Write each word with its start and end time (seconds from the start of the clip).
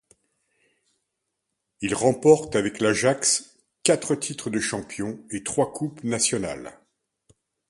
Il 1.81 1.93
remporte 1.93 2.55
avec 2.55 2.79
l'Ajax 2.79 3.59
quatre 3.83 4.15
titre 4.15 4.49
de 4.49 4.59
champion, 4.59 5.19
et 5.29 5.43
trois 5.43 5.71
coupes 5.71 6.03
nationales. 6.03 6.79